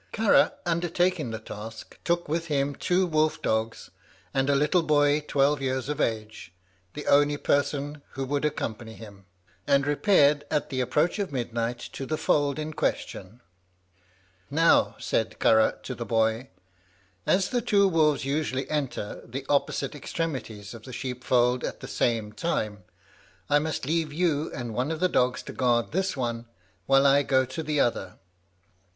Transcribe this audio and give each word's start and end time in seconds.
Carragh, 0.11 0.53
undertaking 0.65 1.29
the 1.29 1.37
task, 1.37 1.99
took 2.03 2.27
with 2.27 2.47
him 2.47 2.73
two 2.73 3.05
wolf 3.05 3.39
dogs, 3.39 3.91
and 4.33 4.49
a 4.49 4.55
little 4.55 4.81
boy 4.81 5.19
twelve 5.27 5.61
years 5.61 5.89
of 5.89 6.01
age, 6.01 6.51
the 6.95 7.05
only 7.05 7.37
person 7.37 8.01
who 8.13 8.25
would 8.25 8.43
accompany 8.43 8.93
him, 8.95 9.27
and 9.67 9.85
repaired 9.85 10.43
at 10.49 10.71
the 10.71 10.81
approach 10.81 11.19
of 11.19 11.31
midnight 11.31 11.77
to 11.77 12.07
the 12.07 12.17
fold 12.17 12.57
in 12.57 12.73
question. 12.73 13.41
"Now," 14.49 14.95
said 14.97 15.37
Carragh 15.37 15.83
to 15.83 15.93
the 15.93 16.03
boy, 16.03 16.49
"as 17.27 17.49
the 17.51 17.61
two 17.61 17.87
wolves 17.87 18.25
usually 18.25 18.67
enter 18.71 19.21
the 19.23 19.45
opposite 19.49 19.93
extremities 19.93 20.73
of 20.73 20.81
the 20.81 20.93
sheep 20.93 21.23
fold 21.23 21.63
at 21.63 21.79
the 21.79 21.87
same 21.87 22.33
time, 22.33 22.85
I 23.51 23.59
must 23.59 23.85
leave 23.85 24.11
you 24.11 24.51
and 24.51 24.73
one 24.73 24.89
of 24.89 24.99
the 24.99 25.07
dogs 25.09 25.43
to 25.43 25.53
guard 25.53 25.91
this 25.91 26.17
one 26.17 26.47
while 26.87 27.05
I 27.05 27.21
go 27.21 27.45
the 27.45 27.79
other. 27.79 28.17